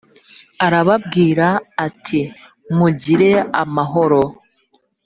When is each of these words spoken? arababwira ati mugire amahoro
arababwira 0.65 1.47
ati 1.87 2.21
mugire 2.75 3.31
amahoro 3.61 4.21